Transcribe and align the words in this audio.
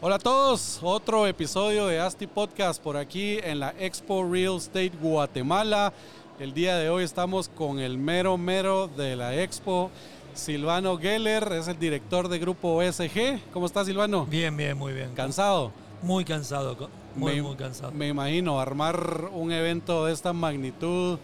Hola 0.00 0.16
a 0.16 0.18
todos, 0.20 0.78
otro 0.82 1.26
episodio 1.26 1.86
de 1.86 1.98
ASTI 1.98 2.28
Podcast 2.28 2.80
por 2.82 2.96
aquí 2.96 3.38
en 3.42 3.58
la 3.58 3.74
Expo 3.78 4.24
Real 4.30 4.56
Estate 4.56 4.92
Guatemala. 5.00 5.92
El 6.38 6.54
día 6.54 6.76
de 6.76 6.88
hoy 6.88 7.02
estamos 7.02 7.48
con 7.48 7.80
el 7.80 7.98
mero 7.98 8.38
mero 8.38 8.86
de 8.86 9.16
la 9.16 9.34
Expo, 9.34 9.90
Silvano 10.34 10.96
Geller, 10.98 11.52
es 11.54 11.66
el 11.66 11.78
director 11.80 12.28
de 12.28 12.38
Grupo 12.38 12.76
OSG. 12.76 13.40
¿Cómo 13.52 13.66
estás 13.66 13.88
Silvano? 13.88 14.24
Bien, 14.26 14.56
bien, 14.56 14.78
muy 14.78 14.92
bien. 14.92 15.12
¿Cansado? 15.14 15.72
Muy 16.00 16.24
cansado, 16.24 16.76
muy, 17.16 17.34
me, 17.34 17.42
muy 17.42 17.56
cansado. 17.56 17.90
Me 17.90 18.06
imagino, 18.06 18.60
armar 18.60 19.30
un 19.32 19.50
evento 19.50 20.04
de 20.06 20.12
esta 20.12 20.32
magnitud, 20.32 21.18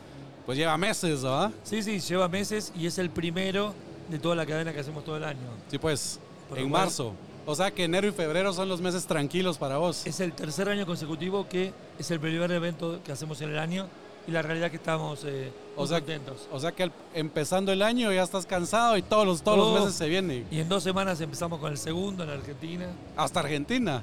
pues 0.47 0.59
lleva 0.59 0.77
meses, 0.77 1.23
¿verdad? 1.23 1.53
Sí, 1.63 1.81
sí, 1.81 2.01
lleva 2.01 2.27
meses 2.29 2.73
y 2.77 2.89
es 2.89 2.99
el 2.99 3.09
primero 3.11 3.73
de 4.09 4.19
toda 4.19 4.35
la 4.35 4.45
cadena 4.45 4.73
que 4.73 4.81
hacemos 4.81 5.05
todo 5.05 5.17
el 5.17 5.23
año. 5.23 5.39
Sí, 5.71 5.79
pues, 5.79 6.19
Por 6.49 6.59
en 6.59 6.71
cual- 6.71 6.83
marzo. 6.87 7.13
O 7.47 7.55
sea 7.55 7.71
que 7.73 7.85
enero 7.85 8.07
y 8.09 8.13
febrero 8.13 8.53
son 8.53 8.69
los 8.69 8.81
meses 8.81 9.07
tranquilos 9.07 9.59
para 9.59 9.77
vos. 9.79 10.07
Es 10.07 10.21
el 10.21 10.33
tercer 10.33 10.69
año 10.69 10.87
consecutivo 10.87 11.47
que 11.49 11.73
es 11.99 12.11
el 12.11 12.19
primer 12.21 12.51
evento 12.53 13.01
que 13.05 13.13
hacemos 13.13 13.41
en 13.43 13.51
el 13.51 13.59
año 13.59 13.87
y 14.27 14.31
la 14.31 14.41
realidad 14.41 14.67
es 14.67 14.71
que 14.71 14.77
estamos 14.79 15.23
eh, 15.25 15.53
O 15.77 15.81
muy 15.81 15.89
sea, 15.89 15.99
contentos. 16.01 16.49
o 16.51 16.59
sea 16.59 16.73
que 16.73 16.91
empezando 17.13 17.71
el 17.73 17.83
año 17.83 18.11
ya 18.13 18.23
estás 18.23 18.47
cansado 18.47 18.97
y 18.97 19.03
todos 19.03 19.27
los, 19.27 19.43
todos 19.43 19.59
los 19.59 19.69
Oh. 19.69 19.75
meses 19.85 19.95
se 19.95 20.09
vienen. 20.09 20.47
Y 20.51 20.61
en 20.61 20.69
dos 20.71 20.83
semanas 20.83 21.21
empezamos 21.21 21.61
con 21.61 21.71
el 21.73 21.77
segundo 21.79 22.25
en 22.25 22.31
Argentina. 22.31 22.87
Hasta 23.17 23.41
Argentina. 23.41 24.03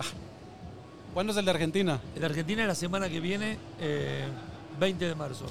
Ah. 0.00 0.04
¿Cuándo 1.14 1.32
es 1.32 1.38
el 1.38 1.44
de 1.44 1.50
Argentina? 1.52 2.00
En 2.16 2.24
Argentina 2.24 2.66
la 2.66 2.74
semana 2.74 3.08
que 3.08 3.20
viene, 3.20 3.58
eh, 3.80 4.24
20 4.80 5.04
de 5.06 5.14
marzo. 5.14 5.44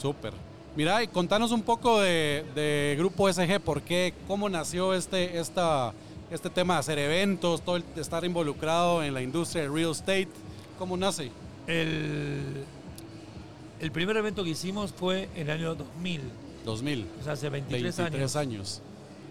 Súper. 0.00 0.32
Mira, 0.74 1.02
y 1.02 1.06
contanos 1.08 1.52
un 1.52 1.62
poco 1.62 2.00
de, 2.00 2.44
de 2.54 2.94
Grupo 2.98 3.30
SG, 3.30 3.60
¿por 3.60 3.82
qué, 3.82 4.14
cómo 4.26 4.48
nació 4.48 4.94
este, 4.94 5.38
esta, 5.38 5.92
este 6.32 6.50
tema 6.50 6.74
de 6.74 6.80
hacer 6.80 6.98
eventos, 6.98 7.62
todo 7.62 7.76
el, 7.76 7.84
de 7.94 8.00
estar 8.00 8.24
involucrado 8.24 9.02
en 9.02 9.14
la 9.14 9.22
industria 9.22 9.62
del 9.62 9.74
real 9.74 9.90
estate? 9.90 10.28
¿Cómo 10.78 10.96
nace? 10.96 11.30
El, 11.66 12.64
el 13.80 13.92
primer 13.92 14.16
evento 14.16 14.42
que 14.44 14.50
hicimos 14.50 14.92
fue 14.92 15.28
en 15.34 15.48
el 15.48 15.50
año 15.50 15.74
2000, 15.74 16.20
2000. 16.64 17.06
o 17.20 17.24
sea, 17.24 17.32
hace 17.34 17.48
23, 17.48 17.96
23 17.96 18.36
años. 18.36 18.36
años. 18.36 18.82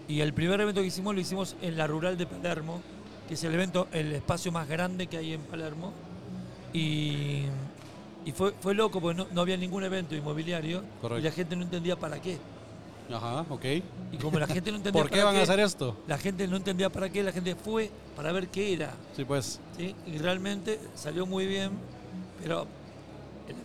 Y 0.08 0.20
el 0.20 0.32
primer 0.32 0.60
evento 0.60 0.80
que 0.80 0.86
hicimos 0.86 1.14
lo 1.14 1.20
hicimos 1.20 1.56
en 1.62 1.76
la 1.76 1.86
rural 1.86 2.16
de 2.18 2.26
Palermo, 2.26 2.80
que 3.28 3.34
es 3.34 3.44
el 3.44 3.54
evento, 3.54 3.88
el 3.92 4.12
espacio 4.12 4.52
más 4.52 4.68
grande 4.68 5.06
que 5.06 5.16
hay 5.16 5.32
en 5.32 5.40
Palermo. 5.42 5.92
Y, 6.72 7.42
y 8.24 8.32
fue, 8.34 8.52
fue 8.60 8.74
loco 8.74 9.00
porque 9.00 9.16
no, 9.18 9.26
no 9.32 9.40
había 9.40 9.56
ningún 9.56 9.84
evento 9.84 10.14
inmobiliario 10.14 10.82
Correcto. 11.00 11.20
y 11.20 11.22
la 11.22 11.32
gente 11.32 11.56
no 11.56 11.62
entendía 11.62 11.96
para 11.96 12.20
qué. 12.20 12.38
Ajá, 13.10 13.44
ok. 13.50 13.64
Y 14.12 14.16
como 14.18 14.38
la 14.38 14.46
gente 14.46 14.70
no 14.70 14.76
entendía 14.78 15.02
¿Por 15.02 15.10
qué 15.10 15.16
para 15.18 15.30
van 15.32 15.36
a 15.36 15.42
hacer 15.42 15.60
esto? 15.60 15.96
la 16.06 16.18
gente 16.18 16.46
no 16.48 16.56
entendía 16.56 16.90
para 16.90 17.08
qué, 17.10 17.22
la 17.22 17.32
gente 17.32 17.54
fue 17.54 17.90
para 18.16 18.32
ver 18.32 18.48
qué 18.48 18.72
era. 18.74 18.92
Sí, 19.16 19.24
pues. 19.24 19.60
¿sí? 19.76 19.94
Y 20.06 20.18
realmente 20.18 20.78
salió 20.94 21.26
muy 21.26 21.46
bien, 21.46 21.70
pero 22.42 22.66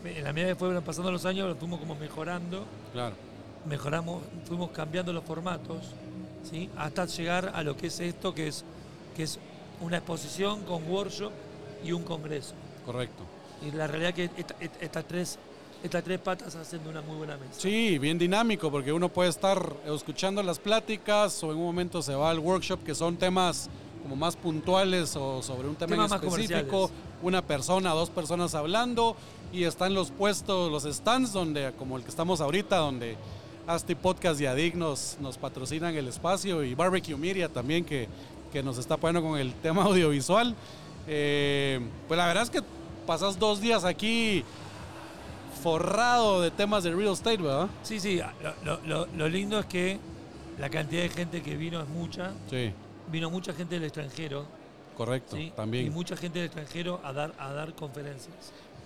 en, 0.06 0.24
la 0.24 0.34
medida 0.34 0.50
que 0.50 0.56
fueron 0.56 0.84
pasando 0.84 1.12
los 1.12 1.26
años 1.26 1.48
lo 1.48 1.56
fuimos 1.56 1.80
como 1.80 1.96
mejorando 1.96 2.66
Claro. 2.94 3.16
mejoramos, 3.66 4.22
fuimos 4.46 4.72
cambiando 4.72 5.14
los 5.14 5.24
formatos, 5.24 5.78
¿sí? 6.50 6.70
hasta 6.78 7.06
llegar 7.06 7.52
a 7.54 7.64
lo 7.64 7.78
que 7.78 7.88
es 7.88 8.00
esto, 8.00 8.34
que 8.34 8.48
es, 8.48 8.64
que 9.16 9.24
es 9.24 9.40
una 9.82 9.98
exposición 9.98 10.64
con 10.64 10.90
workshop 10.90 11.32
y 11.86 11.92
un 11.92 12.04
congreso. 12.04 12.54
Correcto. 12.86 13.24
Y 13.66 13.72
la 13.72 13.88
realidad 13.88 14.14
que 14.14 14.26
esta- 14.26 14.56
esta- 14.60 14.80
estas 14.86 15.06
tres, 15.06 15.40
estas 15.84 16.04
tres 16.04 16.20
patas 16.20 16.56
hacen 16.56 16.82
una 16.88 17.02
muy 17.02 17.18
buena 17.18 17.38
mesa. 17.38 17.54
Sí, 17.58 17.98
bien 18.00 18.18
dinámico, 18.18 18.72
porque 18.72 18.92
uno 18.92 19.10
puede 19.10 19.30
estar 19.30 19.74
escuchando 19.86 20.42
las 20.44 20.60
pláticas 20.60 21.44
o 21.44 21.52
en 21.52 21.58
un 21.58 21.66
momento 21.66 22.02
se 22.02 22.16
va 22.16 22.30
al 22.32 22.40
workshop, 22.40 22.84
que 22.84 22.96
son 22.96 23.18
temas 23.18 23.70
como 24.04 24.16
más 24.16 24.36
puntuales 24.36 25.16
o 25.16 25.42
sobre 25.42 25.68
un 25.68 25.76
tema 25.76 25.92
Temas 25.92 26.12
en 26.12 26.28
específico, 26.28 26.90
una 27.22 27.42
persona, 27.42 27.92
dos 27.92 28.10
personas 28.10 28.56
hablando 28.56 29.16
y 29.52 29.64
están 29.64 29.94
los 29.94 30.12
puestos, 30.12 30.72
los 30.72 30.84
stands 30.84 31.34
donde, 31.34 31.74
como 31.78 31.98
el 31.98 32.04
que 32.04 32.10
estamos 32.10 32.42
ahorita, 32.42 32.78
donde 32.78 33.18
Asti 33.68 33.96
Podcast 33.96 34.40
y 34.40 34.46
Adig 34.46 34.76
nos, 34.76 35.18
nos 35.20 35.38
patrocinan 35.38 35.96
el 35.96 36.08
espacio 36.08 36.64
y 36.64 36.74
Barbecue 36.74 37.18
Media 37.18 37.50
también 37.50 37.84
que, 37.84 38.08
que 38.52 38.64
nos 38.64 38.78
está 38.78 38.96
apoyando 38.96 39.22
con 39.22 39.38
el 39.38 39.54
tema 39.62 39.84
audiovisual. 39.84 40.56
Eh, 41.08 41.80
pues 42.08 42.18
la 42.18 42.28
verdad 42.28 42.44
es 42.44 42.50
que 42.50 42.62
pasas 43.06 43.40
dos 43.40 43.62
días 43.62 43.84
aquí 43.84 44.44
forrado 45.58 46.42
de 46.42 46.52
temas 46.52 46.84
de 46.84 46.94
real 46.94 47.14
estate, 47.14 47.38
¿verdad? 47.38 47.68
Sí, 47.84 48.00
sí, 48.00 48.20
lo, 48.64 48.78
lo- 48.78 48.82
lo- 48.86 49.08
lo 49.16 49.28
lindo 49.30 49.60
es 49.60 49.66
que 49.66 50.00
la 50.60 50.70
cantidad 50.70 51.02
de 51.04 51.10
gente 51.10 51.42
que 51.42 51.56
vino 51.56 51.82
es 51.82 51.88
mucha. 51.90 52.32
Sí, 52.50 52.72
Vino 53.12 53.30
mucha 53.30 53.54
gente 53.54 53.76
del 53.76 53.86
extranjero. 53.86 54.46
correcto, 54.98 55.36
¿sí? 55.36 55.44
Y 55.44 55.52
también. 55.52 55.94
mucha 55.94 56.18
gente 56.18 56.40
del 56.40 56.48
extranjero 56.48 57.00
a 57.04 57.14
dar, 57.14 57.34
a 57.40 57.54
dar 57.54 57.74
conferencias. 57.74 58.34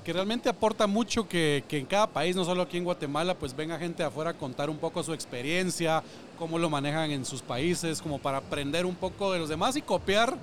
Que 0.04 0.12
realmente 0.14 0.50
aporta 0.50 0.86
mucho 0.88 1.28
que, 1.28 1.64
que 1.68 1.78
en 1.78 1.86
cada 1.86 2.06
país, 2.08 2.36
no 2.36 2.44
solo 2.44 2.64
aquí 2.64 2.78
en 2.78 2.84
Guatemala, 2.84 3.34
pues 3.36 3.56
venga 3.56 3.78
gente 3.80 4.04
de 4.04 4.08
afuera 4.10 4.32
a 4.32 4.34
contar 4.34 4.70
un 4.70 4.78
poco 4.78 5.02
su 5.04 5.14
experiencia, 5.14 6.04
cómo 6.38 6.58
lo 6.60 6.70
manejan 6.70 7.12
en 7.12 7.24
sus 7.26 7.42
países, 7.42 8.02
como 8.02 8.20
para 8.20 8.38
aprender 8.40 8.86
un 8.86 8.96
poco 8.96 9.32
de 9.32 9.40
los 9.40 9.48
demás 9.50 9.76
y 9.78 9.82
copiar 9.82 10.36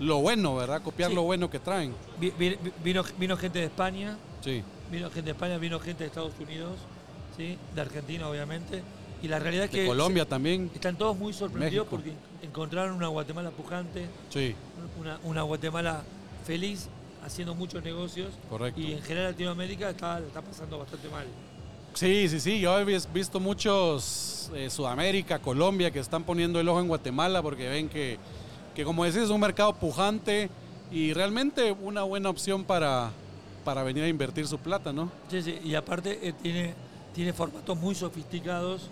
lo 0.00 0.18
bueno, 0.20 0.54
¿verdad? 0.56 0.82
Copiar 0.82 1.08
Sí. 1.10 1.14
lo 1.16 1.22
bueno 1.22 1.48
que 1.48 1.58
traen. 1.60 1.94
Vi- 2.20 2.32
vi- 2.38 2.58
Vino, 2.84 3.02
vino 3.18 3.36
gente 3.36 3.58
de 3.60 3.64
España, 3.66 4.16
Sí, 4.42 4.62
Vino 4.90 5.06
gente 5.10 5.22
de 5.22 5.30
España, 5.32 5.58
vino 5.58 5.80
gente 5.80 6.04
de 6.04 6.08
Estados 6.08 6.32
Unidos, 6.40 6.74
¿sí? 7.36 7.56
de 7.74 7.80
Argentina 7.80 8.28
obviamente. 8.28 8.82
Y 9.22 9.28
la 9.28 9.38
realidad 9.38 9.64
es 9.64 9.72
de 9.72 9.80
que 9.80 9.86
Colombia 9.86 10.24
se- 10.24 10.30
también. 10.30 10.70
están 10.74 10.96
todos 10.96 11.16
muy 11.16 11.32
sorprendidos 11.32 11.86
México. 11.86 11.90
porque 11.90 12.46
encontraron 12.46 12.94
una 12.94 13.08
Guatemala 13.08 13.50
pujante, 13.50 14.06
Sí, 14.30 14.54
una, 15.00 15.18
una 15.24 15.42
Guatemala 15.42 16.02
feliz, 16.46 16.88
haciendo 17.24 17.54
muchos 17.54 17.82
negocios. 17.82 18.28
correcto. 18.48 18.80
Y 18.80 18.92
en 18.92 19.02
general 19.02 19.32
Latinoamérica 19.32 19.90
está, 19.90 20.18
está 20.20 20.42
pasando 20.42 20.78
bastante 20.78 21.08
mal. 21.08 21.24
Sí, 21.94 22.28
sí, 22.28 22.38
sí. 22.40 22.60
Yo 22.60 22.78
he 22.78 22.84
vis- 22.84 23.08
visto 23.12 23.40
muchos 23.40 24.50
eh, 24.54 24.68
Sudamérica, 24.70 25.38
Colombia, 25.40 25.90
que 25.90 25.98
están 25.98 26.22
poniendo 26.24 26.60
el 26.60 26.68
ojo 26.68 26.80
en 26.80 26.88
Guatemala 26.88 27.42
porque 27.42 27.68
ven 27.68 27.88
que, 27.88 28.18
que 28.74 28.84
como 28.84 29.04
decís, 29.04 29.22
es 29.22 29.30
un 29.30 29.40
mercado 29.40 29.74
pujante 29.74 30.50
y 30.92 31.14
realmente 31.14 31.72
una 31.72 32.02
buena 32.02 32.28
opción 32.28 32.64
para, 32.64 33.10
para 33.66 33.82
venir 33.82 34.04
a 34.04 34.08
invertir 34.08 34.46
su 34.46 34.58
plata, 34.58 34.92
¿no? 34.92 35.10
Sí, 35.28 35.42
sí, 35.42 35.58
Y 35.64 35.74
aparte 35.74 36.20
eh, 36.22 36.32
tiene, 36.40 36.72
tiene 37.12 37.32
formatos 37.32 37.76
muy 37.76 37.96
sofisticados 37.96 38.88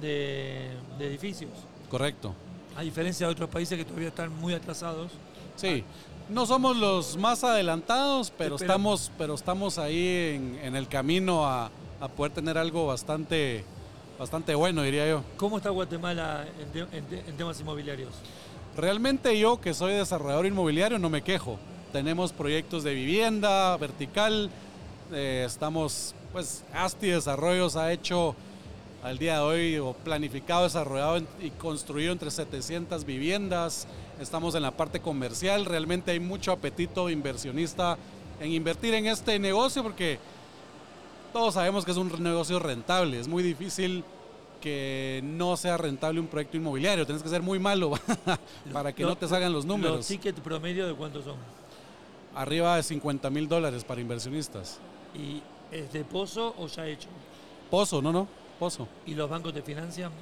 de, 0.00 0.70
de 0.98 1.06
edificios. 1.06 1.50
Correcto. 1.90 2.34
A 2.76 2.80
diferencia 2.80 3.26
de 3.26 3.32
otros 3.32 3.50
países 3.50 3.76
que 3.76 3.84
todavía 3.84 4.08
están 4.08 4.34
muy 4.40 4.54
atrasados. 4.54 5.12
Sí. 5.56 5.84
No 6.30 6.46
somos 6.46 6.78
los 6.78 7.18
más 7.18 7.44
adelantados, 7.44 8.32
pero, 8.36 8.56
estamos, 8.56 9.12
pero 9.18 9.34
estamos 9.34 9.76
ahí 9.76 10.32
en, 10.34 10.58
en 10.62 10.76
el 10.76 10.88
camino 10.88 11.46
a, 11.46 11.70
a 12.00 12.08
poder 12.08 12.32
tener 12.32 12.56
algo 12.56 12.86
bastante, 12.86 13.64
bastante 14.18 14.54
bueno, 14.54 14.80
diría 14.82 15.06
yo. 15.06 15.22
¿Cómo 15.36 15.58
está 15.58 15.68
Guatemala 15.68 16.46
en, 16.58 16.68
te- 16.72 16.96
en 16.96 17.04
te- 17.04 17.20
en 17.20 17.36
temas 17.36 17.60
inmobiliarios? 17.60 18.14
Realmente 18.78 19.38
yo, 19.38 19.60
que 19.60 19.74
soy 19.74 19.92
desarrollador 19.92 20.46
inmobiliario, 20.46 20.98
no 20.98 21.10
me 21.10 21.20
quejo. 21.22 21.58
Tenemos 21.92 22.32
proyectos 22.32 22.82
de 22.84 22.94
vivienda 22.94 23.76
vertical, 23.76 24.50
eh, 25.12 25.44
estamos, 25.46 26.14
pues, 26.32 26.64
Asti 26.74 27.08
Desarrollos 27.08 27.76
ha 27.76 27.92
hecho 27.92 28.34
al 29.02 29.18
día 29.18 29.34
de 29.34 29.40
hoy 29.40 29.78
o 29.78 29.92
planificado, 29.92 30.64
desarrollado 30.64 31.22
y 31.40 31.50
construido 31.50 32.12
entre 32.12 32.30
700 32.30 33.04
viviendas. 33.04 33.86
Estamos 34.20 34.54
en 34.54 34.62
la 34.62 34.72
parte 34.72 35.00
comercial, 35.00 35.64
realmente 35.64 36.10
hay 36.10 36.20
mucho 36.20 36.52
apetito 36.52 37.08
inversionista 37.08 37.96
en 38.40 38.52
invertir 38.52 38.94
en 38.94 39.06
este 39.06 39.38
negocio 39.38 39.82
porque 39.82 40.18
todos 41.32 41.54
sabemos 41.54 41.84
que 41.84 41.92
es 41.92 41.96
un 41.96 42.10
negocio 42.22 42.58
rentable, 42.58 43.20
es 43.20 43.28
muy 43.28 43.42
difícil 43.42 44.02
que 44.60 45.20
no 45.22 45.56
sea 45.56 45.76
rentable 45.76 46.18
un 46.18 46.26
proyecto 46.26 46.56
inmobiliario, 46.56 47.06
tienes 47.06 47.22
que 47.22 47.28
ser 47.28 47.42
muy 47.42 47.58
malo 47.58 47.92
para 48.72 48.92
que 48.92 49.04
no 49.04 49.16
te 49.16 49.28
salgan 49.28 49.52
los 49.52 49.64
números. 49.64 49.98
Los 49.98 50.06
tickets 50.06 50.40
promedio 50.40 50.86
de 50.86 50.94
cuántos 50.94 51.24
son. 51.24 51.36
Arriba 52.36 52.76
de 52.76 52.82
50 52.82 53.30
mil 53.30 53.48
dólares 53.48 53.82
para 53.82 54.00
inversionistas. 54.00 54.78
¿Y 55.14 55.42
es 55.74 55.92
de 55.92 56.04
pozo 56.04 56.54
o 56.58 56.66
ya 56.68 56.86
hecho? 56.86 57.08
Pozo, 57.70 58.00
no, 58.02 58.12
no, 58.12 58.28
pozo. 58.58 58.86
¿Y 59.06 59.14
los 59.14 59.28
bancos 59.28 59.54
te 59.54 59.62
financian? 59.62 60.12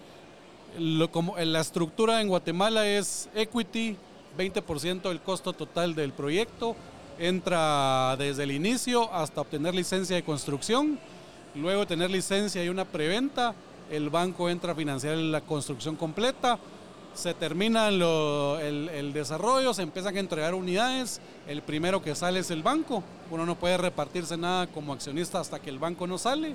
Lo, 0.78 1.10
como, 1.10 1.36
la 1.36 1.60
estructura 1.60 2.20
en 2.20 2.28
Guatemala 2.28 2.86
es 2.86 3.28
equity, 3.34 3.96
20% 4.38 5.02
del 5.02 5.20
costo 5.20 5.52
total 5.52 5.94
del 5.94 6.12
proyecto, 6.12 6.76
entra 7.18 8.16
desde 8.16 8.44
el 8.44 8.52
inicio 8.52 9.12
hasta 9.12 9.40
obtener 9.40 9.74
licencia 9.74 10.16
de 10.16 10.22
construcción, 10.22 10.98
luego 11.54 11.80
de 11.80 11.86
tener 11.86 12.10
licencia 12.10 12.64
y 12.64 12.68
una 12.68 12.84
preventa, 12.84 13.54
el 13.90 14.10
banco 14.10 14.48
entra 14.48 14.72
a 14.72 14.74
financiar 14.74 15.16
la 15.16 15.40
construcción 15.40 15.96
completa, 15.96 16.58
se 17.14 17.32
termina 17.34 17.88
el, 17.88 19.12
desarrollo, 19.12 19.72
se 19.72 19.82
empiezan 19.82 20.16
a 20.16 20.20
entregar 20.20 20.54
unidades, 20.54 21.20
el 21.46 21.62
primero 21.62 22.02
que 22.02 22.14
sale 22.14 22.40
es 22.40 22.50
el 22.50 22.62
banco, 22.62 23.02
uno 23.30 23.46
no 23.46 23.54
puede 23.54 23.76
repartirse 23.76 24.36
nada 24.36 24.66
como 24.66 24.92
accionista 24.92 25.40
hasta 25.40 25.60
que 25.60 25.70
el 25.70 25.78
banco 25.78 26.06
no 26.06 26.18
sale, 26.18 26.54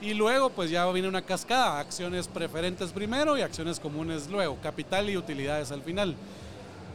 y 0.00 0.14
luego 0.14 0.50
pues 0.50 0.70
ya 0.70 0.90
viene 0.90 1.08
una 1.08 1.22
cascada, 1.22 1.78
acciones 1.78 2.28
preferentes 2.28 2.92
primero 2.92 3.38
y 3.38 3.42
acciones 3.42 3.78
comunes 3.78 4.28
luego, 4.28 4.56
capital 4.62 5.08
y 5.08 5.16
utilidades 5.16 5.70
al 5.70 5.82
final. 5.82 6.14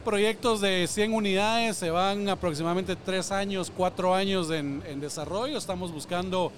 Proyectos 0.04 0.60
de 0.60 0.86
100 0.86 1.12
unidades 1.12 1.76
se 1.76 1.90
van 1.90 2.28
aproximadamente 2.28 2.96
3 2.96 3.32
años, 3.32 3.72
4 3.76 4.14
años 4.14 4.50
en 4.50 5.00
desarrollo, 5.00 5.58
estamos 5.58 5.92
buscando 5.92 6.50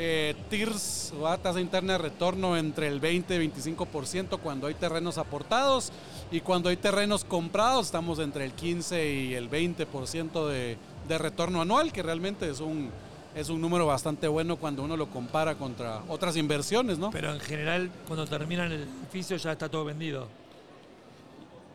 eh, 0.00 0.36
TIRS, 0.48 1.12
o 1.20 1.38
tasa 1.38 1.60
interna 1.60 1.94
de 1.94 1.98
retorno 1.98 2.56
entre 2.56 2.86
el 2.86 3.00
20 3.00 3.34
y 3.34 3.48
25% 3.48 4.38
cuando 4.38 4.68
hay 4.68 4.74
terrenos 4.74 5.18
aportados 5.18 5.90
y 6.30 6.40
cuando 6.40 6.68
hay 6.68 6.76
terrenos 6.76 7.24
comprados 7.24 7.86
estamos 7.86 8.20
entre 8.20 8.44
el 8.44 8.52
15 8.52 9.12
y 9.12 9.34
el 9.34 9.50
20% 9.50 10.46
de, 10.46 10.76
de 11.08 11.18
retorno 11.18 11.60
anual, 11.60 11.92
que 11.92 12.04
realmente 12.04 12.48
es 12.48 12.60
un, 12.60 12.90
es 13.34 13.48
un 13.48 13.60
número 13.60 13.86
bastante 13.86 14.28
bueno 14.28 14.54
cuando 14.54 14.84
uno 14.84 14.96
lo 14.96 15.10
compara 15.10 15.56
contra 15.56 16.02
otras 16.06 16.36
inversiones, 16.36 16.98
¿no? 16.98 17.10
Pero 17.10 17.32
en 17.32 17.40
general, 17.40 17.90
cuando 18.06 18.24
terminan 18.24 18.70
el 18.70 18.82
edificio 18.82 19.36
ya 19.36 19.50
está 19.50 19.68
todo 19.68 19.84
vendido. 19.84 20.28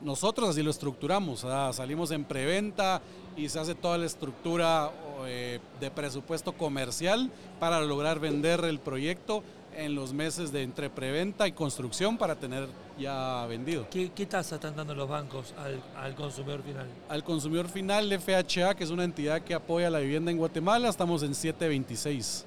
Nosotros 0.04 0.50
así 0.50 0.62
lo 0.62 0.72
estructuramos, 0.72 1.44
o 1.46 1.50
sea, 1.50 1.72
salimos 1.72 2.12
en 2.12 2.26
preventa 2.26 3.02
y 3.38 3.48
se 3.48 3.60
hace 3.60 3.74
toda 3.74 3.98
la 3.98 4.06
estructura 4.06 4.92
eh, 5.26 5.60
de 5.80 5.92
presupuesto 5.92 6.52
comercial 6.52 7.32
para 7.60 7.80
lograr 7.82 8.20
vender 8.20 8.66
el 8.66 8.80
proyecto 8.80 9.44
en 9.76 9.96
los 9.96 10.14
meses 10.14 10.52
de 10.52 10.64
entre 10.64 10.90
preventa 10.90 11.48
y 11.48 11.52
construcción 11.52 12.18
para 12.18 12.36
tener 12.36 12.68
ya 13.00 13.46
vendido. 13.48 13.88
¿Qué, 13.90 14.12
qué 14.14 14.26
tasa 14.26 14.56
están 14.56 14.76
dando 14.76 14.94
los 14.94 15.08
bancos 15.08 15.54
al, 15.58 15.82
al 15.96 16.16
consumidor 16.16 16.62
final? 16.64 16.88
Al 17.10 17.24
consumidor 17.24 17.70
final, 17.70 18.12
FHA, 18.20 18.76
que 18.76 18.84
es 18.84 18.90
una 18.90 19.04
entidad 19.04 19.42
que 19.42 19.54
apoya 19.54 19.90
la 19.90 20.00
vivienda 20.00 20.32
en 20.32 20.38
Guatemala, 20.38 20.90
estamos 20.90 21.24
en 21.24 21.32
7.26. 21.32 22.44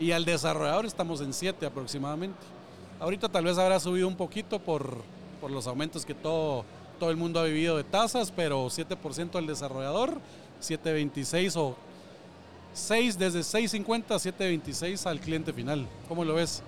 Y 0.00 0.12
al 0.12 0.24
desarrollador 0.24 0.86
estamos 0.86 1.20
en 1.20 1.32
7 1.32 1.64
aproximadamente. 1.66 2.38
Ahorita 3.00 3.28
tal 3.28 3.44
vez 3.44 3.58
habrá 3.58 3.78
subido 3.78 4.08
un 4.08 4.16
poquito 4.16 4.58
por, 4.58 4.98
por 5.40 5.50
los 5.50 5.66
aumentos 5.66 6.04
que 6.04 6.14
todo, 6.14 6.64
todo 6.98 7.10
el 7.10 7.16
mundo 7.16 7.40
ha 7.40 7.44
vivido 7.44 7.76
de 7.76 7.84
tasas, 7.84 8.32
pero 8.34 8.66
7% 8.66 9.36
al 9.36 9.46
desarrollador, 9.46 10.20
7.26 10.62 11.56
o 11.56 11.76
6 12.74 13.18
desde 13.18 13.40
6.50 13.40 14.04
a 14.10 14.16
7.26 14.16 15.06
al 15.06 15.20
cliente 15.20 15.52
final. 15.52 15.86
¿Cómo 16.08 16.24
lo 16.24 16.34
ves? 16.34 16.62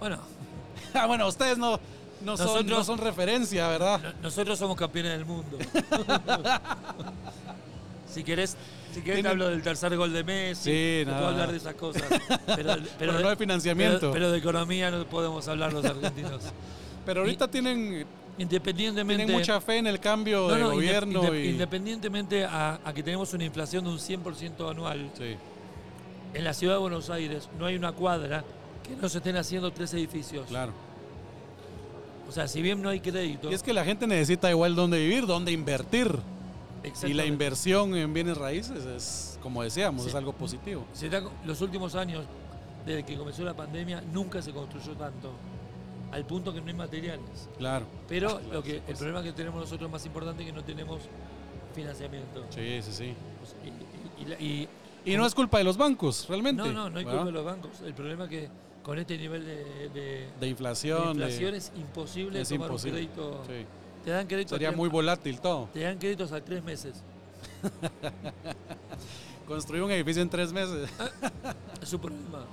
Bueno, 0.00 0.18
Ah, 0.94 1.06
bueno, 1.06 1.26
ustedes 1.28 1.58
no, 1.58 1.78
no, 2.24 2.36
son, 2.36 2.66
no 2.66 2.82
son 2.84 2.98
referencia, 2.98 3.68
¿verdad? 3.68 4.00
no- 4.02 4.12
nosotros 4.22 4.58
somos 4.58 4.76
campeones 4.76 5.12
del 5.12 5.24
mundo. 5.26 5.58
si 8.12 8.24
querés, 8.24 8.56
si 8.94 9.02
querés 9.02 9.22
te 9.22 9.28
hablo 9.28 9.48
del 9.48 9.62
tercer 9.62 9.96
gol 9.96 10.12
de 10.12 10.24
Messi, 10.24 10.70
Sí, 10.70 11.02
nada. 11.06 11.18
puedo 11.18 11.30
hablar 11.32 11.50
de 11.50 11.56
esas 11.58 11.74
cosas. 11.74 12.02
Pero, 12.46 12.76
Pero 12.98 13.12
no 13.20 13.28
de 13.28 13.36
financiamiento. 13.36 13.98
Pero, 14.00 14.12
pero 14.12 14.30
de 14.32 14.38
economía 14.38 14.90
no 14.90 15.04
podemos 15.06 15.46
hablar 15.48 15.72
los 15.72 15.84
argentinos. 15.84 16.42
Pero 17.04 17.20
ahorita 17.20 17.48
tienen, 17.48 18.06
Independientemente... 18.38 19.24
tienen 19.24 19.40
mucha 19.40 19.60
fe 19.60 19.78
en 19.78 19.86
el 19.86 19.98
cambio 19.98 20.48
de 20.48 20.54
No, 20.58 20.60
no, 20.60 20.66
inde- 20.72 20.74
gobierno. 20.74 21.22
inde- 21.24 21.44
y... 21.44 21.48
Independientemente 21.50 22.44
a, 22.44 22.78
a 22.84 22.92
que 22.92 23.02
tenemos 23.02 23.32
una 23.32 23.44
inflación 23.44 23.84
de 23.84 23.90
un 23.90 23.98
100% 23.98 24.70
anual, 24.70 25.10
Sí. 25.16 25.36
en 26.34 26.44
la 26.44 26.52
ciudad 26.52 26.74
de 26.74 26.80
Buenos 26.80 27.08
Aires 27.10 27.48
no 27.58 27.66
hay 27.66 27.76
una 27.76 27.92
cuadra 27.92 28.44
que 28.82 28.94
no 29.00 29.08
se 29.08 29.18
estén 29.18 29.36
haciendo 29.36 29.70
tres 29.72 29.92
edificios. 29.94 30.46
Claro. 30.48 30.72
O 32.28 32.32
sea, 32.32 32.48
si 32.48 32.60
bien 32.60 32.82
no 32.82 32.88
hay 32.88 33.00
crédito, 33.00 33.50
Y 33.50 33.54
es 33.54 33.62
que 33.62 33.72
la 33.72 33.84
gente 33.84 34.06
necesita 34.06 34.50
igual 34.50 34.74
dónde 34.74 34.98
vivir, 34.98 35.26
dónde 35.26 35.52
invertir. 35.52 36.10
Y 37.04 37.14
la 37.14 37.24
inversión 37.24 37.96
en 37.96 38.12
bienes 38.12 38.36
raíces 38.36 38.84
es, 38.84 39.38
como 39.42 39.62
decíamos, 39.62 40.02
Sí. 40.04 40.08
es 40.10 40.14
algo 40.14 40.32
positivo. 40.32 40.84
los 41.44 41.60
últimos 41.60 41.94
años, 41.94 42.24
desde 42.84 43.04
que 43.04 43.16
comenzó 43.16 43.42
la 43.44 43.54
pandemia, 43.54 44.02
nunca 44.12 44.40
se 44.42 44.52
construyó 44.52 44.92
tanto, 44.92 45.32
al 46.16 46.24
punto 46.26 46.52
que 46.52 46.60
no 46.60 46.66
hay 46.68 46.74
materiales. 46.74 47.48
Claro. 47.58 47.86
Pero 48.08 48.40
lo 48.52 48.62
que, 48.62 48.82
el 48.88 48.96
problema 48.96 49.22
que 49.22 49.32
tenemos 49.32 49.60
nosotros 49.60 49.90
más 49.90 50.04
importante 50.06 50.42
es 50.42 50.48
que 50.48 50.52
no 50.54 50.64
tenemos 50.64 51.02
financiamiento. 51.74 52.44
Sí, 52.50 52.80
sí, 52.82 52.92
sí. 52.92 53.14
Y- 54.40 54.68
y- 55.04 55.16
no 55.16 55.26
es 55.26 55.34
culpa 55.34 55.58
de 55.58 55.64
los 55.64 55.76
bancos, 55.76 56.26
realmente. 56.28 56.62
no, 56.62 56.72
no, 56.72 56.90
no 56.90 56.98
hay 56.98 57.04
¿verdad? 57.04 57.18
culpa 57.20 57.24
de 57.26 57.32
los 57.32 57.44
bancos. 57.44 57.70
El 57.84 57.94
problema 57.94 58.24
es 58.24 58.30
que 58.30 58.48
con 58.82 58.98
este 58.98 59.18
nivel 59.18 59.44
de, 59.44 60.28
de- 60.40 60.48
inflación. 60.48 61.16
de- 61.18 61.24
inflación 61.24 61.54
es 61.54 61.70
imposible 61.76 62.40
es 62.40 62.48
tomar 62.48 62.68
imposible. 62.68 63.00
un 63.02 63.06
crédito. 63.08 63.44
sí. 63.46 63.66
Te 64.04 64.10
dan 64.12 64.26
crédito 64.28 64.54
a 64.54 64.58
Sería 64.58 64.70
muy 64.72 64.88
volátil 64.88 65.40
todo. 65.40 65.68
Te 65.72 65.80
dan 65.80 65.98
créditos 65.98 66.30
a 66.32 66.40
tres 66.40 66.62
meses. 66.62 67.02
Construir 69.46 69.82
un 69.82 69.90
edificio 69.90 70.22
en 70.22 70.28
tres 70.28 70.52
meses. 70.52 70.88
Es 71.80 71.88
su 71.88 72.00
problema. 72.00 72.44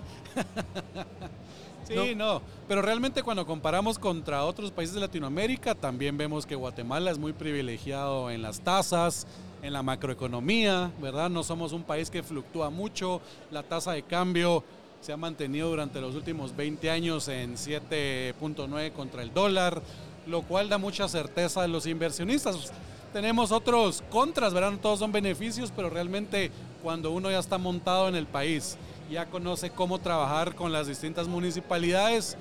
Sí, 1.87 2.15
no. 2.15 2.41
Pero 2.67 2.81
realmente 2.81 3.23
cuando 3.23 3.45
comparamos 3.45 3.99
contra 3.99 4.45
otros 4.45 4.71
países 4.71 4.95
de 4.95 5.01
Latinoamérica, 5.01 5.75
también 5.75 6.17
vemos 6.17 6.45
que 6.45 6.55
Guatemala 6.55 7.11
es 7.11 7.17
muy 7.17 7.33
privilegiado 7.33 8.31
en 8.31 8.41
las 8.41 8.61
tasas, 8.61 9.27
en 9.61 9.73
la 9.73 9.83
macroeconomía, 9.83 10.91
¿verdad? 11.01 11.29
No 11.29 11.43
somos 11.43 11.73
un 11.73 11.83
país 11.83 12.09
que 12.09 12.23
fluctúa 12.23 12.69
mucho. 12.69 13.21
La 13.51 13.63
tasa 13.63 13.91
de 13.91 14.03
cambio 14.03 14.63
se 15.01 15.11
ha 15.11 15.17
mantenido 15.17 15.69
durante 15.69 15.99
los 15.99 16.15
últimos 16.15 16.55
20 16.55 16.89
años 16.89 17.27
en 17.27 17.55
7.9 17.55 18.93
contra 18.93 19.21
el 19.21 19.33
dólar, 19.33 19.81
lo 20.25 20.41
cual 20.43 20.69
da 20.69 20.77
mucha 20.77 21.09
certeza 21.09 21.63
a 21.63 21.67
los 21.67 21.85
inversionistas. 21.85 22.71
Tenemos 23.13 23.51
otros 23.51 24.03
contras, 24.09 24.55
¿verdad? 24.55 24.71
No 24.71 24.79
todos 24.79 24.97
son 24.97 25.11
beneficios, 25.11 25.71
pero 25.75 25.87
realmente 25.87 26.49
cuando 26.81 27.11
uno 27.11 27.29
ya 27.29 27.37
está 27.37 27.59
montado 27.59 28.09
en 28.09 28.15
el 28.15 28.25
país, 28.25 28.75
ya 29.11 29.27
conoce 29.27 29.69
cómo 29.69 29.99
trabajar 29.99 30.55
con 30.55 30.71
las 30.71 30.87
distintas 30.87 31.27
municipalidades, 31.27 32.35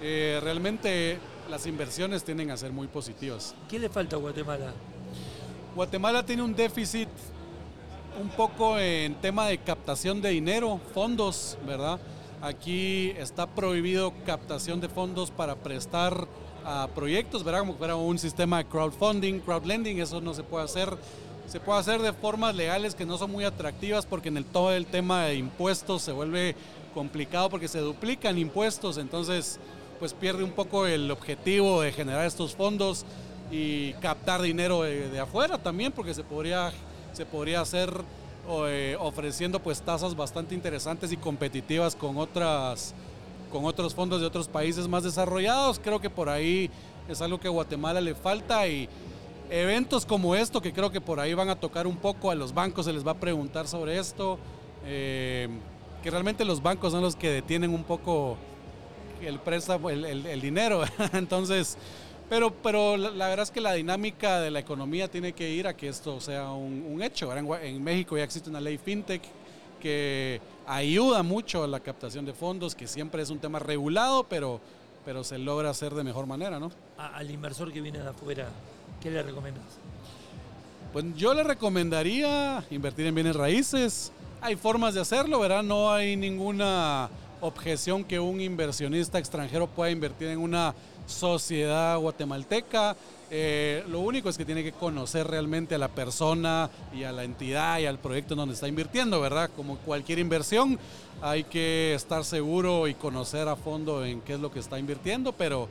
eh, 0.00 0.38
realmente 0.40 1.18
las 1.50 1.66
inversiones 1.66 2.22
tienden 2.22 2.52
a 2.52 2.56
ser 2.56 2.70
muy 2.70 2.86
positivas. 2.86 3.56
¿Qué 3.68 3.80
le 3.80 3.88
falta 3.88 4.14
a 4.14 4.20
Guatemala? 4.20 4.72
Guatemala 5.74 6.24
tiene 6.24 6.42
un 6.42 6.54
déficit 6.54 7.08
un 8.22 8.28
poco 8.28 8.78
en 8.78 9.16
tema 9.16 9.48
de 9.48 9.58
captación 9.58 10.22
de 10.22 10.30
dinero, 10.30 10.80
fondos, 10.94 11.58
¿verdad? 11.66 11.98
Aquí 12.40 13.10
está 13.18 13.48
prohibido 13.48 14.12
captación 14.24 14.80
de 14.80 14.88
fondos 14.88 15.32
para 15.32 15.56
prestar 15.56 16.28
a 16.64 16.88
proyectos, 16.94 17.44
¿verdad? 17.44 17.60
Como 17.60 17.74
fuera 17.74 17.96
un 17.96 18.18
sistema 18.18 18.58
de 18.58 18.66
crowdfunding, 18.66 19.40
crowdlending, 19.40 20.00
eso 20.00 20.20
no 20.20 20.34
se 20.34 20.42
puede 20.42 20.64
hacer. 20.64 20.96
Se 21.46 21.60
puede 21.60 21.80
hacer 21.80 22.02
de 22.02 22.12
formas 22.12 22.54
legales 22.54 22.94
que 22.94 23.06
no 23.06 23.16
son 23.16 23.30
muy 23.30 23.44
atractivas 23.44 24.04
porque 24.04 24.28
en 24.28 24.36
el 24.36 24.44
todo 24.44 24.72
el 24.72 24.84
tema 24.84 25.24
de 25.24 25.36
impuestos 25.36 26.02
se 26.02 26.12
vuelve 26.12 26.54
complicado 26.92 27.48
porque 27.48 27.68
se 27.68 27.78
duplican 27.78 28.36
impuestos, 28.38 28.98
entonces 28.98 29.58
pues 29.98 30.12
pierde 30.12 30.44
un 30.44 30.52
poco 30.52 30.86
el 30.86 31.10
objetivo 31.10 31.80
de 31.80 31.92
generar 31.92 32.26
estos 32.26 32.54
fondos 32.54 33.04
y 33.50 33.92
captar 33.94 34.42
dinero 34.42 34.82
de, 34.82 35.18
afuera 35.18 35.58
también 35.58 35.92
porque 35.92 36.12
se 36.12 36.22
podría 36.22 36.72
se 37.12 37.24
podría 37.24 37.60
hacer 37.60 37.90
eh, 38.66 38.96
ofreciendo 39.00 39.60
pues 39.60 39.80
tasas 39.80 40.14
bastante 40.14 40.54
interesantes 40.54 41.12
y 41.12 41.16
competitivas 41.16 41.96
con 41.96 42.18
otras 42.18 42.94
con 43.48 43.64
otros 43.64 43.94
fondos 43.94 44.20
de 44.20 44.26
otros 44.26 44.48
países 44.48 44.88
más 44.88 45.04
desarrollados 45.04 45.78
creo 45.78 46.00
que 46.00 46.10
por 46.10 46.28
ahí 46.28 46.70
es 47.08 47.20
algo 47.22 47.38
que 47.40 47.48
a 47.48 47.50
Guatemala 47.50 48.00
le 48.00 48.14
falta 48.14 48.66
y 48.68 48.88
eventos 49.50 50.04
como 50.04 50.34
esto 50.34 50.60
que 50.60 50.72
creo 50.72 50.90
que 50.90 51.00
por 51.00 51.20
ahí 51.20 51.34
van 51.34 51.48
a 51.48 51.56
tocar 51.56 51.86
un 51.86 51.96
poco 51.96 52.30
a 52.30 52.34
los 52.34 52.52
bancos 52.52 52.86
se 52.86 52.92
les 52.92 53.06
va 53.06 53.12
a 53.12 53.20
preguntar 53.20 53.66
sobre 53.66 53.98
esto 53.98 54.38
eh, 54.84 55.48
que 56.02 56.10
realmente 56.10 56.44
los 56.44 56.62
bancos 56.62 56.92
son 56.92 57.02
los 57.02 57.16
que 57.16 57.30
detienen 57.30 57.72
un 57.72 57.84
poco 57.84 58.36
el 59.22 59.38
préstamo 59.40 59.90
el, 59.90 60.40
dinero 60.40 60.82
entonces 61.14 61.76
pero, 62.28 62.52
pero 62.52 62.98
la, 62.98 63.28
verdad 63.28 63.44
es 63.44 63.50
que 63.50 63.60
la 63.60 63.72
dinámica 63.72 64.40
de 64.40 64.50
la 64.50 64.58
economía 64.58 65.08
tiene 65.08 65.32
que 65.32 65.50
ir 65.50 65.66
a 65.66 65.74
que 65.74 65.88
esto 65.88 66.20
sea 66.20 66.50
un, 66.50 67.00
hecho. 67.02 67.34
En 67.34 67.82
México 67.82 68.18
ya 68.18 68.24
existe 68.24 68.50
una 68.50 68.60
ley 68.60 68.76
fintech 68.76 69.22
que 69.78 70.40
ayuda 70.66 71.22
mucho 71.22 71.64
a 71.64 71.66
la 71.66 71.80
captación 71.80 72.24
de 72.24 72.32
fondos, 72.32 72.74
que 72.74 72.86
siempre 72.86 73.22
es 73.22 73.30
un 73.30 73.38
tema 73.38 73.58
regulado, 73.58 74.24
pero, 74.24 74.60
pero 75.04 75.24
se 75.24 75.38
logra 75.38 75.70
hacer 75.70 75.94
de 75.94 76.04
mejor 76.04 76.26
manera, 76.26 76.58
¿no? 76.58 76.70
Al 76.96 77.30
inversor 77.30 77.72
que 77.72 77.80
viene 77.80 77.98
de 77.98 78.08
afuera, 78.08 78.48
¿qué 79.00 79.10
le 79.10 79.22
recomiendas? 79.22 79.64
Pues 80.92 81.04
yo 81.16 81.34
le 81.34 81.42
recomendaría 81.42 82.64
invertir 82.70 83.06
en 83.06 83.14
bienes 83.14 83.36
raíces. 83.36 84.10
Hay 84.40 84.56
formas 84.56 84.94
de 84.94 85.00
hacerlo, 85.00 85.40
¿verdad? 85.40 85.62
No 85.62 85.92
hay 85.92 86.16
ninguna 86.16 87.10
objeción 87.40 88.04
que 88.04 88.20
un 88.20 88.40
inversionista 88.40 89.18
extranjero 89.18 89.66
pueda 89.66 89.90
invertir 89.90 90.28
en 90.28 90.38
una 90.38 90.74
sociedad 91.06 91.98
guatemalteca. 91.98 92.96
Eh, 93.30 93.84
lo 93.88 94.00
único 94.00 94.28
es 94.28 94.38
que 94.38 94.44
tiene 94.44 94.62
que 94.62 94.72
conocer 94.72 95.26
realmente 95.26 95.74
a 95.74 95.78
la 95.78 95.88
persona 95.88 96.70
y 96.94 97.04
a 97.04 97.12
la 97.12 97.24
entidad 97.24 97.78
y 97.78 97.86
al 97.86 97.98
proyecto 97.98 98.34
en 98.34 98.38
donde 98.38 98.54
está 98.54 98.68
invirtiendo, 98.68 99.20
¿verdad? 99.20 99.50
Como 99.54 99.76
cualquier 99.78 100.18
inversión, 100.18 100.78
hay 101.20 101.44
que 101.44 101.94
estar 101.94 102.24
seguro 102.24 102.88
y 102.88 102.94
conocer 102.94 103.48
a 103.48 103.56
fondo 103.56 104.04
en 104.04 104.20
qué 104.20 104.34
es 104.34 104.40
lo 104.40 104.50
que 104.50 104.60
está 104.60 104.78
invirtiendo, 104.78 105.32
pero 105.32 105.68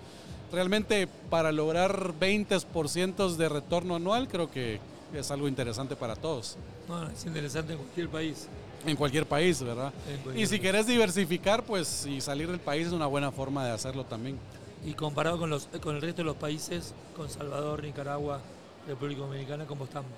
realmente 0.51 1.07
para 1.29 1.51
lograr 1.51 2.13
20% 2.19 3.35
de 3.35 3.49
retorno 3.49 3.95
anual 3.95 4.27
creo 4.27 4.49
que 4.49 4.79
es 5.13 5.31
algo 5.31 5.47
interesante 5.47 5.95
para 5.95 6.15
todos. 6.15 6.57
Bueno, 6.87 7.09
es 7.09 7.25
interesante 7.25 7.73
en 7.73 7.79
cualquier 7.79 8.09
país. 8.09 8.47
En 8.85 8.95
cualquier 8.95 9.25
país, 9.25 9.61
¿verdad? 9.61 9.91
cualquier 10.23 10.43
Y 10.43 10.45
si 10.47 10.51
país. 10.57 10.61
querés 10.61 10.87
diversificar, 10.87 11.63
pues 11.63 12.05
y 12.05 12.21
salir 12.21 12.47
del 12.49 12.59
país 12.59 12.87
es 12.87 12.93
una 12.93 13.07
buena 13.07 13.31
forma 13.31 13.65
de 13.65 13.71
hacerlo 13.71 14.03
también. 14.05 14.37
Y 14.85 14.93
comparado 14.93 15.37
con, 15.39 15.49
los, 15.49 15.67
con 15.81 15.95
el 15.95 16.01
resto 16.01 16.21
de 16.21 16.25
los 16.25 16.35
países, 16.37 16.93
con 17.15 17.29
Salvador, 17.29 17.83
Nicaragua, 17.83 18.39
República 18.87 19.21
Dominicana, 19.21 19.65
¿cómo 19.65 19.85
estamos? 19.85 20.09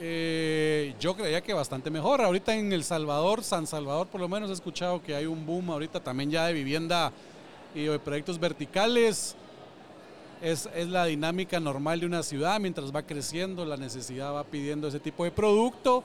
Eh, 0.00 0.94
yo 0.98 1.14
creía 1.16 1.40
que 1.40 1.54
bastante 1.54 1.88
mejor. 1.90 2.20
Ahorita 2.20 2.54
en 2.54 2.72
El 2.72 2.82
Salvador, 2.82 3.44
San 3.44 3.66
Salvador, 3.66 4.08
por 4.08 4.20
lo 4.20 4.28
menos 4.28 4.50
he 4.50 4.52
escuchado 4.52 5.00
que 5.02 5.14
hay 5.14 5.26
un 5.26 5.46
boom 5.46 5.70
ahorita 5.70 6.00
también 6.00 6.30
ya 6.30 6.46
de 6.46 6.52
vivienda 6.52 7.12
y 7.74 7.84
de 7.84 7.98
proyectos 8.00 8.38
verticales. 8.40 9.36
Es, 10.44 10.68
es 10.74 10.88
la 10.88 11.06
dinámica 11.06 11.58
normal 11.58 12.00
de 12.00 12.06
una 12.06 12.22
ciudad, 12.22 12.60
mientras 12.60 12.94
va 12.94 13.02
creciendo, 13.02 13.64
la 13.64 13.78
necesidad 13.78 14.34
va 14.34 14.44
pidiendo 14.44 14.88
ese 14.88 15.00
tipo 15.00 15.24
de 15.24 15.30
producto 15.30 16.04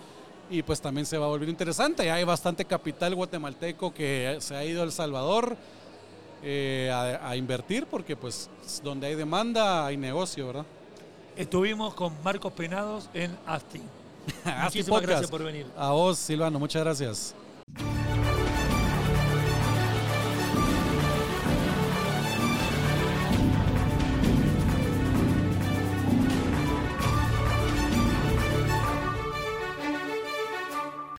y 0.49 0.63
pues 0.63 0.79
también 0.79 1.05
se 1.05 1.17
va 1.17 1.27
volviendo 1.27 1.51
interesante. 1.51 2.05
Ya 2.05 2.15
hay 2.15 2.23
bastante 2.23 2.63
capital 2.63 3.15
guatemalteco 3.15 3.93
que 3.93 4.37
se 4.39 4.55
ha 4.55 4.63
ido 4.63 4.81
a 4.81 4.85
El 4.85 4.93
Salvador 4.93 5.57
eh, 6.41 6.89
a, 6.89 7.29
a 7.29 7.35
invertir 7.35 7.85
porque 7.85 8.15
pues 8.15 8.49
donde 8.81 9.07
hay 9.07 9.15
demanda 9.15 9.85
hay 9.85 9.97
negocio, 9.97 10.47
¿verdad? 10.47 10.65
Estuvimos 11.35 11.93
con 11.93 12.13
Marcos 12.23 12.53
Penados 12.53 13.09
en 13.13 13.37
Asti. 13.45 13.81
Asti 14.45 14.79
Muchísimas 14.79 15.01
gracias 15.01 15.29
por 15.29 15.43
venir. 15.43 15.65
A 15.77 15.91
vos, 15.91 16.17
Silvano, 16.17 16.59
muchas 16.59 16.81
gracias. 16.81 17.35